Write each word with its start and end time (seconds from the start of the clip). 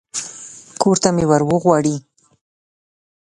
کور 0.81 0.97
ته 1.03 1.09
مې 1.15 1.25
ور 1.29 1.41
وغواړي. 1.49 1.95